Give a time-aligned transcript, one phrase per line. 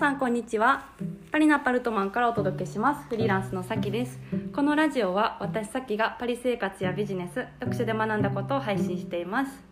[0.00, 0.86] さんこんにちは。
[1.30, 3.06] パリのパルトマンからお届けします。
[3.10, 4.18] フリーランスのさきです。
[4.50, 9.62] このラジオは私さきがパリ生活やビジネス読書で学んだことを配信しています。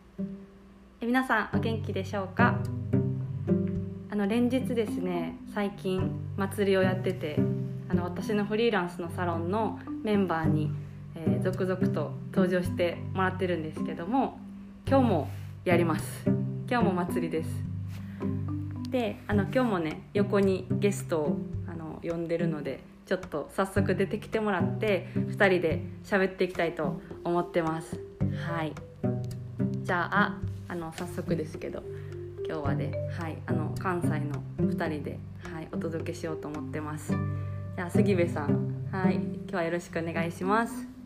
[1.00, 2.58] え皆さんお元気でしょうか？
[4.10, 7.38] あの連日ですね最近祭りをやってて
[7.88, 10.70] あの私のフリーランスのサロンのメンバーに、
[11.14, 14.38] えー続々と登場してもらってるんですけども
[14.86, 15.30] 今日も
[15.64, 16.04] やります。
[16.70, 17.67] 今日も祭りです。
[18.90, 27.98] であの今日もね横にゲストをあの呼んでるのでちょっと早速出てきてもらって2人で喋っていきたいと思ってます。
[28.46, 28.74] はい。
[29.82, 30.38] じゃあ
[30.68, 31.82] あの早速ですけど
[32.46, 35.18] 今日はね、はい、あの関西の2人で、
[35.54, 37.12] はい、お届けしようと思ってます。
[37.76, 40.97] じゃあ杉部さんはい今日はよろしくお願いします。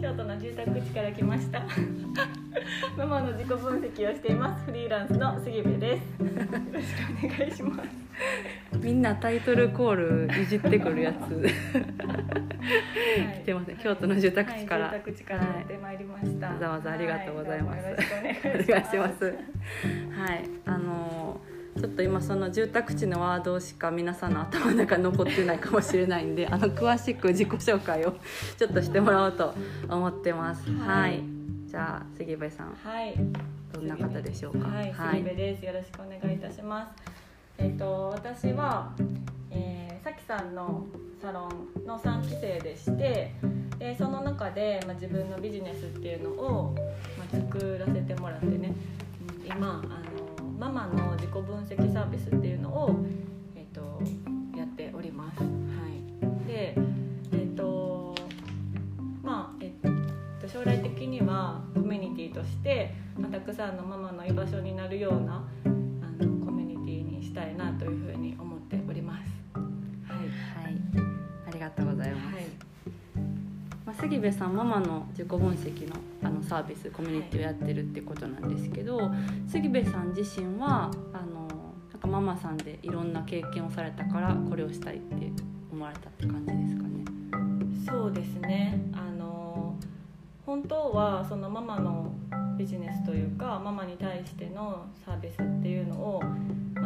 [0.00, 1.62] 京都の住宅地から来ました。
[2.96, 4.64] ママの自己分析をしています。
[4.64, 6.22] フリーランスの杉部です。
[6.22, 6.28] よ
[6.72, 7.90] ろしくお願いします。
[8.80, 11.18] みんなタイトルコールいじってくるやつ。
[11.20, 11.48] は
[13.36, 13.40] い。
[13.42, 13.78] 来てますね。
[13.82, 17.84] 京都の住宅地から、はい、住宅地からやってまいりました、わざわざありがとうございます。
[17.84, 18.70] はどうもよろしくお願いしおます。
[18.72, 19.24] 願いします。
[20.20, 21.40] はい、あの
[21.78, 28.14] ちょっと今その住宅地のワードしか皆さんの頭の中に残ってないかもしれないんで、 あの詳しく自己紹介を
[28.58, 29.54] ちょっとしてもらおうと
[29.88, 30.70] 思ってます。
[30.72, 31.18] は、はい。
[31.18, 31.22] い
[31.66, 32.74] じゃあ杉部さん。
[32.74, 33.14] はい。
[33.72, 34.68] どんな方でしょうか？
[34.68, 35.64] はい、杉部です。
[35.66, 37.12] よろしくお願いいたします。
[37.58, 38.92] えっ、と私は、
[39.50, 40.86] えー、さきさんの
[41.20, 41.48] サロ
[41.82, 43.34] ンの3期生でして
[43.78, 46.74] でその中で、まあ、自分のビジネスっていうのを、
[47.18, 48.68] まあ、作らせてもらってね。
[48.68, 49.06] うん
[49.46, 50.15] 今あの
[50.58, 52.96] ママの自己分析サービスっていうのを、
[53.54, 54.00] えっと
[54.56, 55.40] やっております。
[55.40, 56.74] はい、で
[57.32, 58.14] えっ、と
[59.22, 65.44] まあえっと将来的にはコミュニティとして、まあ、たくさんのママの居場所になるような
[74.16, 79.10] まあ、杉部さんママの自己分析のあのサービスコミュニティをやってるってことなんですけど、
[79.46, 81.46] 杉部さん自身はあの
[81.92, 85.30] なんかママさんでいろんな経験をされたからこれをしたいって
[85.70, 87.04] 思われたって感じですかね？
[87.86, 89.76] そうですねあの
[90.44, 92.12] 本当はそのママの
[92.56, 96.22] ビジネスというかママに対してのサービスっていうのを、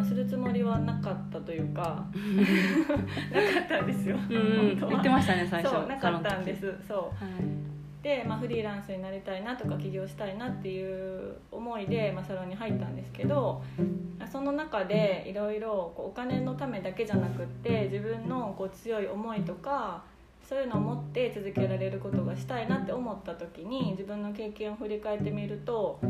[0.01, 2.05] あ、するつもりはなかったというか
[3.33, 4.17] なかったんですよ。
[4.17, 5.75] うん本当は言ってましたね最初。
[5.75, 6.75] そうなかったんです。
[6.87, 6.99] そう。
[6.99, 7.71] はい。
[8.03, 13.63] で、まあ、フリーランスになりたいなとか起業したいなっていう思いで、まあ、サロンに入ったんですけど
[14.33, 20.03] その中でいろいろこうお金のためだけじゃなくって自分のこう強い思いとか
[20.43, 26.01] そういうのを持って続けられることがしたいなって思った時に自分の経験を振り返ってみると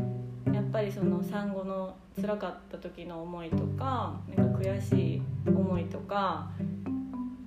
[0.46, 6.50] やっぱりその産後の辛かった時の思いとかなんか悔しい思いとか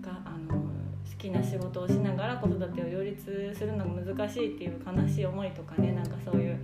[0.02, 0.68] があの好
[1.18, 6.58] きな仕事をしながら子育てを両立するのが難しいっていう悲しい思いとかねなんかそういう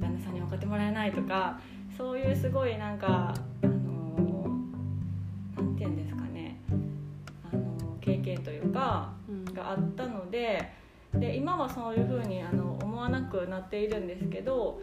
[0.00, 1.60] 旦那さんに分かってもらえないとか
[1.96, 3.72] そういうすごいなんかあの
[5.56, 6.58] なんて言うんですかね
[7.52, 9.38] あの経験というかうん。
[9.58, 10.72] があったので
[11.14, 14.80] で今はそういうふうにあの思わなくなっているんですけど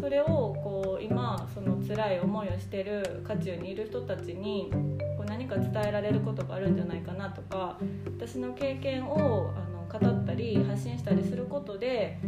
[0.00, 4.70] それをこう今その辛い思いをしてる渦中にいる人たちに
[5.16, 12.18] こう何か伝えられることがあるんじゃないかなとか私の経験をあの語ったり発信したりすることで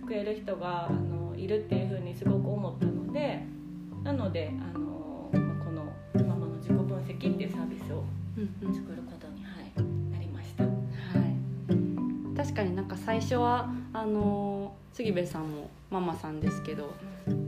[0.00, 3.42] 救える人があのいるっていうふうにすごく思ったので
[4.02, 5.84] なのであの、まあこの
[6.28, 8.04] 「ママの自己分析」っていうサービスを
[8.74, 10.64] 作ることに、はい、なりました。
[10.64, 14.63] はい、確かになんか最初はあの
[14.94, 16.94] 杉部さんもママさんですけど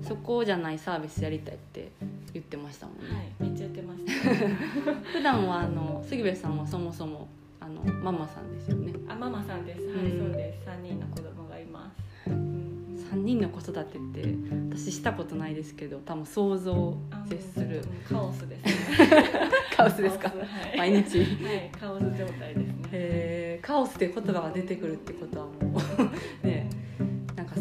[0.06, 1.90] そこじゃないサービスやりたいって
[2.32, 3.02] 言ってましたもんね、
[3.40, 4.94] はい、めっちゃ言ってました。
[5.12, 7.28] 普段はあの杉部さんはそもそも
[7.60, 9.80] あのママさんですよねあ、ママさんです。
[9.86, 10.64] はい、うんそうです。
[10.66, 11.90] 三人の子供がいま
[12.24, 12.30] す。
[12.30, 12.62] うん
[13.12, 14.34] 3人の子育てって
[14.70, 18.74] 私したことないですけど多分想像をあ絶するうんカオスですね。
[19.76, 20.28] カオスですか？
[20.28, 20.34] は
[20.74, 22.74] い、毎日はい、カオス状態ですね。
[22.92, 25.52] えーカオスって言葉が出てくるってことはも
[26.42, 26.68] う ね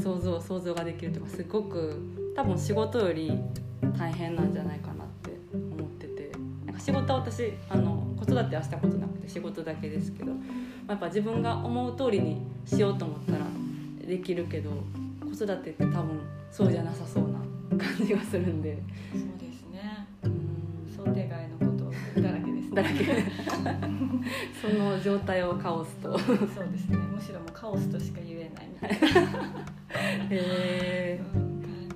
[0.05, 1.99] 想像想像ができるとかすごく
[2.35, 3.41] 多分仕事より
[3.97, 6.31] 大変なんじゃないかなって思ってて
[6.63, 10.37] なんか仕事は私あの子育てはしたことなくて仕事だけですけど、ま
[10.89, 13.39] あ、やっぱ自分が思う通りにしようと思ったら
[14.07, 14.69] できるけど
[15.21, 17.39] 子育てって多分そうじゃなさそうな
[17.75, 18.77] 感じがするんで
[19.11, 20.07] そうですね。
[20.23, 20.35] うん
[20.95, 22.75] 想定外のことだらけです、ね。
[22.75, 23.05] だらけ
[24.61, 26.17] その状態をカオスと。
[26.17, 26.97] そうですね。
[26.97, 29.65] むしろもうカオスとしか言えないみたいな、
[30.29, 31.37] へー。
[31.37, 31.61] うん。
[31.61, 31.89] 感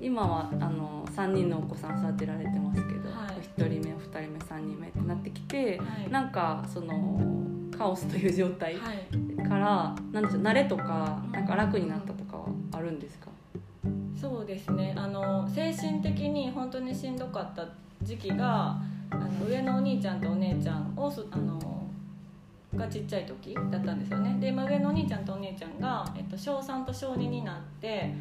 [0.00, 0.06] じ。
[0.06, 2.02] 今はあの3人のお子さん。
[2.02, 6.30] 育てられてますけど、はい1人目2人目3人目ってなってきて、はいなん。
[6.32, 7.20] かその
[7.76, 10.24] カオスという状態はいから、なん。
[10.24, 11.46] でしょう慣れとかなん。
[11.46, 12.98] か楽になったとかはあるん。
[12.98, 13.28] ですか、
[14.20, 17.16] そうですねあの精神的に本当にしん。
[17.16, 17.66] どかった
[18.02, 18.78] 時期が
[19.10, 20.20] あの上のお兄ちゃん。
[20.20, 20.92] とお姉ちゃん。
[20.96, 21.79] をあの
[22.76, 24.38] がちっちゃい時だったんですよね。
[24.40, 28.14] で今上のお兄ちゃんとお姉ちゃんが、えっと、小3と小2になって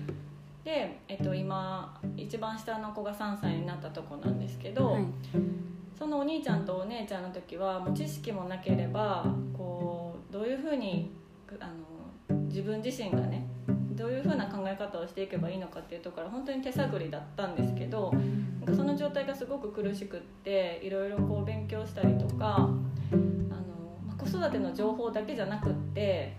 [0.63, 5.03] で、えっと、今一番下の子が3歳になったとこなんですけど、はい。
[5.97, 11.11] そのお兄ちゃんとお姉ちゃんの時はもう知識もなければこうどういうふうに
[11.59, 11.65] あ
[12.31, 22.69] の自分自身がねどういうふうな考え方をしていけばいいのかっていうところから本当に手探りだったんですけどなんかその状態がすごく苦しくっていろいろこう勉強したりとか
[24.19, 26.38] 子育ての情報だけじゃなくって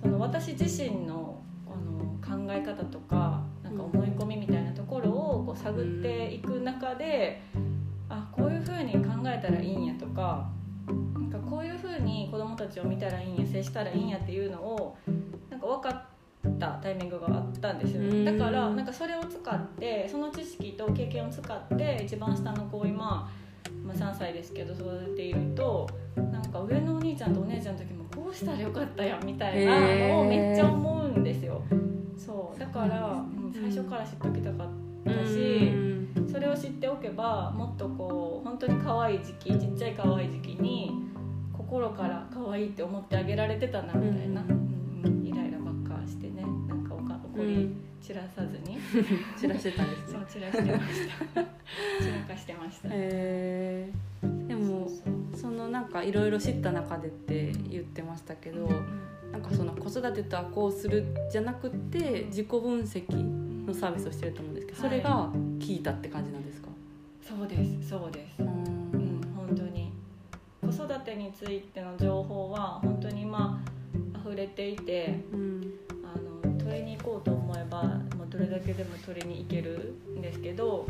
[0.00, 1.70] その私自身のあ
[2.30, 7.40] の考え方とかなんか思い込みみたいなところをこう探っていく中で。
[8.12, 10.50] あこういう風に考えたらいいんやとか
[11.14, 14.98] なんかこういう風に子供たちを見たらいいんや接したらいいんやっていうのを
[15.50, 23.30] なんか分かったタイミングがあったんですよだからなんかそれを使ってその知識と経験を使って一番下の子を今、
[23.82, 25.88] まあ、3歳ですけど育てていると
[26.52, 31.62] か上のお兄ちゃんとお姉ちゃんの時もこうしたらよかったやんみたいなのをめっちゃ思うんですよ。
[32.16, 32.58] そう。
[32.58, 34.68] だから、うん最初から知っておきたかっ
[35.04, 35.72] たし。
[36.16, 36.28] うん。
[36.30, 40.90] それを知っておけばもっとこう本当に可愛い時期ちっちゃい可愛い時期に
[41.52, 45.02] 心から可愛いって思ってあげられてたなみたいな、ううん。
[45.04, 45.26] うん。
[45.26, 48.78] イライラばっかしてねなんか怒り散らさずに、
[49.38, 50.18] 散らしてたんですね。
[50.18, 51.42] そう散らしてました。
[51.42, 51.46] 散
[52.28, 54.46] らかしてました、へー。
[54.48, 55.21] でもそうそ
[55.62, 58.68] のなんかいろいろ知った中でって言ってましたけど
[59.30, 66.68] なんかその子育てとはこうするじゃなくって自己分析のサービスをしてると思うんですけどそれが効いたって感じなんですか、
[67.22, 68.42] そうですそうです。
[68.42, 69.92] ううんん本当に。
[70.60, 73.60] 子育てについての情報は本当に今
[74.24, 75.72] 溢れていてうん。
[76.04, 76.18] あ
[76.48, 77.82] の取りに行こうと思えば
[78.16, 80.86] もうどれだけでも取りに行けるんですけど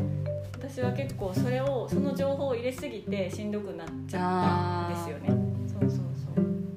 [0.52, 5.28] 私は結構それをその情報を入れすぎてしんどくなっちゃったんですよね。
[5.66, 5.98] そうそう
[6.34, 6.68] そう、うん。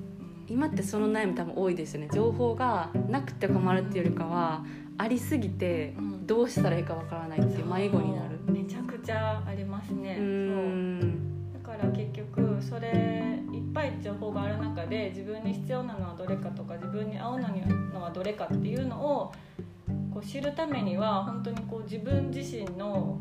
[0.50, 2.10] 今ってその悩み多分多いですよね。
[2.12, 4.66] 情報がなくて困るっていうよりかは
[4.98, 6.26] ありすぎてうん。
[6.26, 8.40] どうしたらいいかわからないっていう迷子になる。
[8.48, 8.56] そう。
[8.56, 10.18] めちゃくちゃありますね。
[10.18, 11.00] う
[11.54, 19.32] だから結局それいっぱい情報がある中で自分に必要なのはどれかとか自分に合うのはどれかっていうのを
[20.16, 23.20] こう知るためには本当にこう自分自身の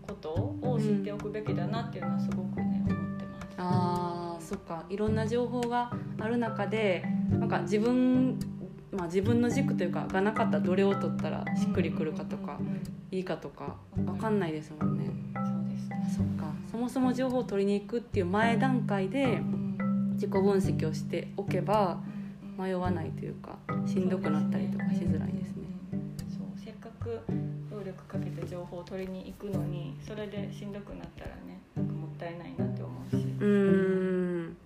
[0.00, 0.30] こと
[0.62, 3.46] を知っておくべきだなっていうのはすごくね思ってます。
[3.58, 5.90] あーそっかいろんな情報が
[6.20, 8.38] ある中でなんか自分
[8.92, 12.60] まあ自分の軸というかがなかったらどれを取ったらしっくりくるかとか
[13.10, 16.14] いいかとかわかんないですもんねそうですね。
[16.16, 21.98] そっかそもそも情報を取りに行くっていう前段階でうん自己分析をしておけば
[22.58, 25.65] うん迷わないというかしんどくなったりとかしづらいですね。
[27.06, 27.20] く
[27.70, 33.16] 労力かけて情報を取りに行くのにそれでしんどくなったらねなんかもったいないなって思うし。
[33.16, 34.56] うーん。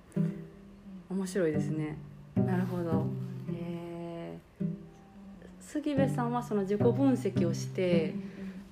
[1.11, 1.99] 面白いですね。
[2.37, 3.05] なるほど。
[3.53, 4.67] えー。
[5.61, 8.15] 杉部さんはその自己分析をして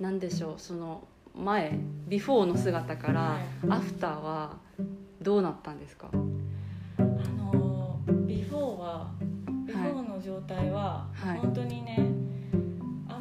[0.01, 1.79] 何でしょうその前
[2.09, 3.69] ビフォーの姿からはい。
[3.69, 4.57] アフターは
[5.21, 6.09] どうなったんですか？
[6.13, 6.17] あ
[7.07, 9.11] のビフォーは
[9.67, 11.39] ビフォーの状態ははい。
[11.39, 12.03] 本当にね、あ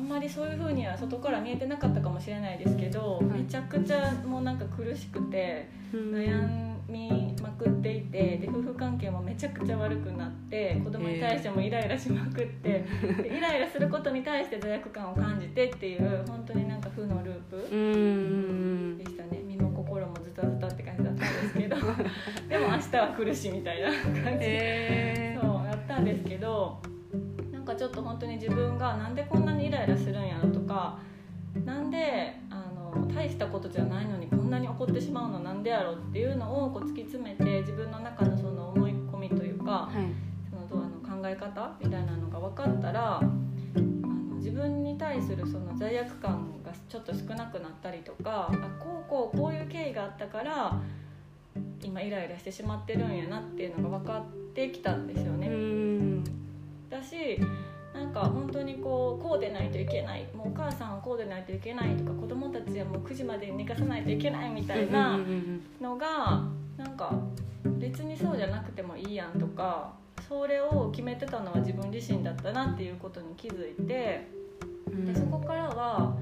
[0.07, 3.41] んまりそういう風には外から見えてなかったかもしれないですけど、はい。
[3.41, 12.85] めちゃくちゃもうなんか苦しくて悩みまくっていてで夫婦関係もめちゃくちゃ悪くなって子供に対してもイライラしまくって、
[13.21, 19.41] でイライラすることに対して罪悪感を感じてっていう本当になんか負のループでしたね。
[19.45, 21.75] 身も心もズタズタって感じだったんですけど。
[22.47, 24.45] でも明日は来るしみたいな感じ。
[24.45, 26.79] えそうやったんですけど
[27.77, 30.97] ちょっと本当に自分がなんでこんなにイライラするんやろとか
[31.65, 50.79] なんであの大したことじゃないのにこんなに怒ってしまうのなんでやろっていうのをこう突き詰めて自分の中のその思い込みというかはいそのどうあの考え方みたいなのが分かったらあの自分に対するその罪悪感がちょっと少なくなったりとかあこうこうこういう経緯があったから
[51.83, 55.47] 今イライラしてしまってるんやなっていうのが分かってきたんですようね。
[56.89, 57.39] だし
[57.93, 65.19] なんか本当にこうこうでないといけないもうお母さんはこうでないといけないとか子供たちはもう9時までに寝かさないといけないみたいな。
[65.81, 66.43] のが
[66.77, 67.11] なんか
[67.79, 69.93] 別にそうじゃなくてもいいやんとか
[70.27, 74.27] それを決めてたのは自分自身だったなっていうことに気づいて
[74.87, 76.15] うんでそこからは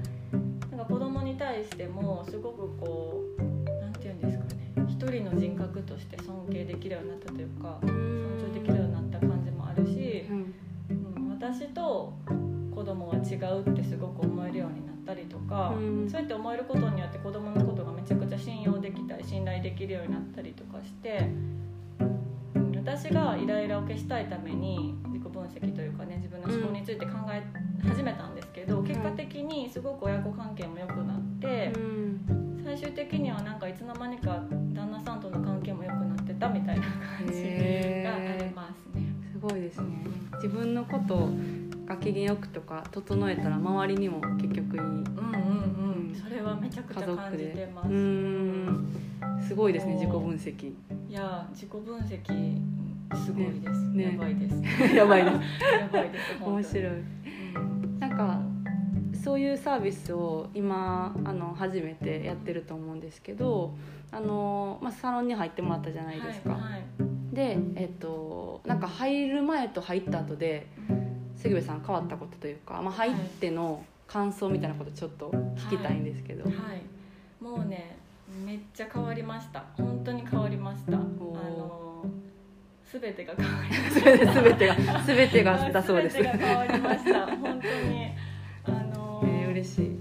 [0.70, 1.88] なんか子供に対して
[2.30, 3.42] すごくこう
[3.80, 7.90] なんて言うんですかね一人の人格として尊敬できるようになったというか尊
[8.38, 8.75] 重できる
[11.76, 12.12] と
[12.74, 16.08] 子供は違うってすごく思えるようになったりとか、うん。
[16.10, 21.28] そうやって思えることによって子供のことがめちゃくちゃ信用できたり信頼できるようになったりとかして、
[22.56, 27.42] うん、私がイライラを消したいために自己分析というかね自分の思考について考え
[27.86, 31.78] 始めたんですけど、結果的にすごく親子関係も良くなってう。
[31.78, 32.62] ん。
[32.64, 34.42] 最終的にはなんかいつの間にか
[34.74, 38.54] 旦那さんとの関係も良くなってたみたいな感じへがありー。
[38.54, 39.04] ますね。
[39.32, 39.86] すごいですね。
[40.42, 41.28] 自分のこと
[41.86, 46.14] が機嫌よくとか整えたら周りにも結局いいうんうんうん。
[46.14, 47.88] それはめちゃくちゃ感じでてます。
[47.88, 48.88] うーん
[49.46, 50.74] すごいですね自己分析い
[51.08, 52.62] や自己分析
[53.14, 53.88] すごいです。
[53.90, 54.62] ねやばいです。
[54.94, 55.40] やばいなや
[55.92, 56.44] ばいです。
[56.44, 58.40] 面白いうんなんか
[59.14, 63.74] そういうサービスを今あの初めてやってると思うんですけど
[64.12, 66.82] あの、まあ、サロンに入ってもらったじゃないですか、はいはい
[67.36, 70.66] でえっとなんか入る前と入った後で
[71.46, 77.42] 杉部さん変わったことというか、まあ、入っての感想みたいなことちょっと聞きたいんですけど、はい。
[77.42, 77.96] もうね
[78.44, 79.64] めっちゃ変わりました。
[79.76, 80.92] 本当に変わりました。
[80.92, 82.04] あの
[82.84, 84.42] すべてが変わりました。
[84.42, 87.26] 全てが全てがだそうです、全てが変わりました。
[87.26, 88.08] 本当に
[88.64, 89.98] あのえー、嬉しい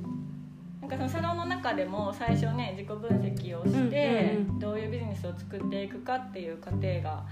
[0.81, 7.23] なんかそのサロンの中でも最初ね自己分析をして、うんうんうんどういうビジネスを作っていくかっていう過程が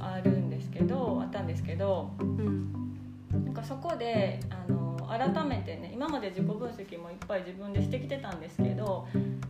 [0.00, 2.89] あるんですけどあったんですけどうん
[3.32, 9.06] なんかそこであの改めてね今まで自己分析もいっぱい自分でしてきてたんですけど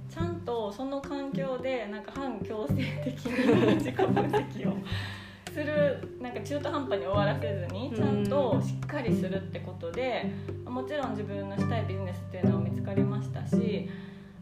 [0.09, 4.77] ちゃんとその環境でなんか反強制的に自己分析を
[5.53, 10.31] するなんか中途半端に終わらせずにちゃんとしっかりするってことで
[10.65, 13.89] もちろん自分のしたいビジネスっていうのは見つかりましたし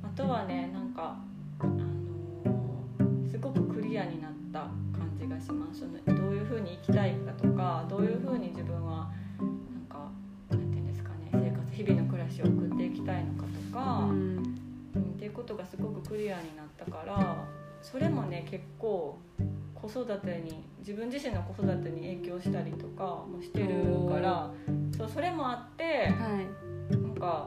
[0.03, 1.17] あとはねなんか、
[1.61, 1.89] あのー
[3.31, 4.61] すごくクリアになった
[4.99, 5.85] 感じがします。
[6.07, 9.09] どういうふうに生きたいかとかどういうふうに自分は
[11.79, 14.07] 日々の暮らしを送っていきたいのかとか。
[14.11, 14.59] うん。
[14.97, 17.45] うん、っていうことがすごくクリアになったから
[17.83, 19.19] それもね結構
[19.75, 23.69] 子育てに自分自身の子育てに影響したりとかもしてる
[24.09, 24.51] から
[24.97, 26.69] そうそれもあってはい。
[26.91, 27.47] なんか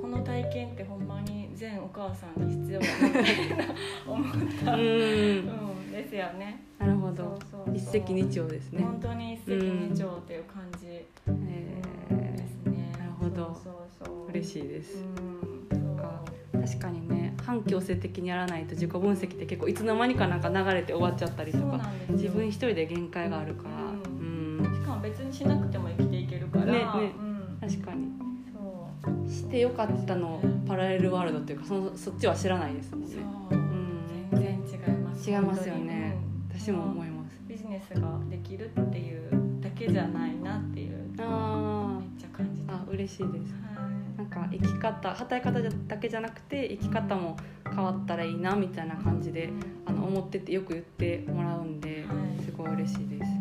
[0.00, 3.34] この体験ってほんまに全お母さんに必要だなって
[4.06, 4.32] 思っ
[4.64, 4.82] た、ううん
[5.88, 6.62] ん、ですよね。
[6.78, 7.38] なるほど。
[7.74, 8.82] 一石二鳥ですね。
[8.82, 11.46] 本当に一石二鳥っていう感じ、えうんー。
[11.46, 11.82] ですね。
[11.82, 12.05] なるほ
[13.36, 13.56] ど
[14.28, 15.04] 嬉しいです、
[16.52, 23.70] 確かにね反強制的にやらないと自己分析って結構いつの間にかなんか流れて終わっちゃったりとか自分一人で限界があるから。
[23.70, 24.22] うう
[24.68, 24.74] ん。
[24.74, 28.08] しかも別にしなくても生きていけるから、ねねうん、確かに。
[28.52, 29.30] そう。
[29.30, 33.16] してよかったのパラレルワールドっていうかそのそっちは知らないですもんね。
[33.50, 35.30] そう、ん全然違います。
[35.30, 36.16] 違いますよね。
[36.50, 37.16] 私も思いうん。
[37.16, 40.96] ますビジネスができるっていうだけじゃないなっていう。
[41.18, 41.95] ああ
[42.90, 43.54] 嬉しいです。
[43.74, 44.18] はい。
[44.18, 47.36] なんか生き方働き方だけじゃなくて生き方も
[47.68, 49.50] 変わったらいいなみたいな感じで
[49.84, 52.44] あの思っててよく言ってもらうんではい。
[52.44, 53.36] すごい嬉しいです。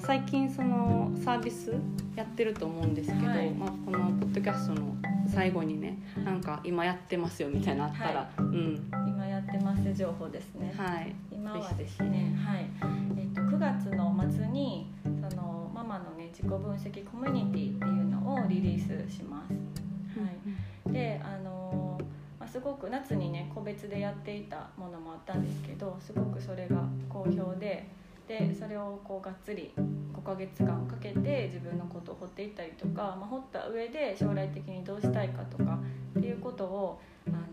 [0.00, 1.74] 最近そのサービス
[2.16, 3.50] やってると思うんですけど、はい。
[3.50, 4.96] まあ、このポッドキャストの
[5.28, 8.90] 最後にねなんか今やってますよみたいなのあったら、はうん。
[9.06, 10.74] 今やってます情報ですね。
[10.76, 11.14] はい。
[11.30, 12.66] 今はですね、はい。
[13.18, 14.90] えっと9月の末に
[16.30, 19.52] 自己分析コミュニティっていうのをリリースします。
[20.18, 20.26] は
[20.88, 22.04] い、であのー
[22.40, 27.86] まあ、すごく夏にね個別でやっていたものもあったんですけどすごくそれが好評で
[28.26, 35.78] でそれをこうがっつり5ヶ月間かけて自分のことを掘っていったりとか、まあ、掘った上で将来的にどうしたいかとか
[36.18, 37.50] っていうことを、あのー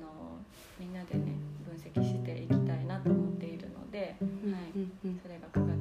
[0.79, 1.33] みんなでね
[1.65, 4.87] 分析していきたいなと思っているので、うんはい
[5.21, 5.76] それが9月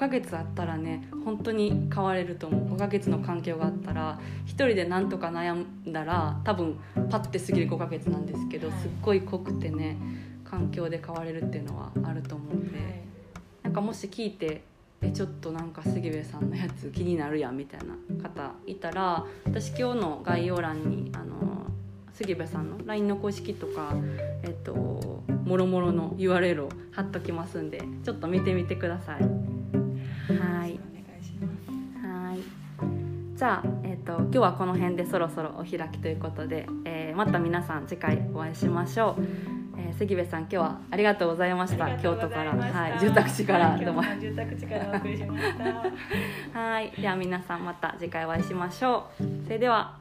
[0.00, 2.74] ヶ月あったらね本当に変われると思う。
[2.74, 6.78] 5ヶ月の環境があったら一人で何とか悩んだら多分
[7.10, 8.80] パッて過ぎる5ヶ月なんですけど、はい。
[8.80, 9.98] すっごい濃くてね
[10.42, 12.86] 環境で変われるっていうのはあると思うんで、はい。
[13.64, 14.62] なんかもし聞いて
[15.02, 21.66] えちょっとなんか杉部さんのやつ 気になるやんみたいな方いたら私今日の概要欄にあの
[22.14, 23.94] 杉部さんの LINE の公式とか
[24.42, 29.49] えっともろもろの URL を貼っときますんでちょっと見てみてください。
[30.30, 30.38] はい。
[30.38, 32.06] お願いします。
[32.06, 33.36] はい。
[33.36, 39.22] じゃあ、えっと今日はこの辺でそろそろお開きということで、えーまた皆さん次回お会いしましょう。
[39.76, 41.98] えー、関部さん今日はありがとうございました。
[41.98, 42.52] 京都から。
[42.52, 42.98] はい。
[42.98, 44.02] 住宅地からどうも。
[44.02, 45.64] 住宅地からお送りしました。
[46.58, 46.90] はい。
[46.92, 49.44] では皆さんまた次回お会いしましょう。
[49.44, 49.99] それでは